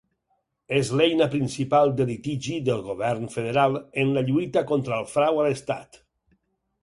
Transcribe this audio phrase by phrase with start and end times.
[0.77, 5.45] És l'eina principal de litigi del govern federal en la lluita contra el frau a
[5.49, 6.01] l'estat.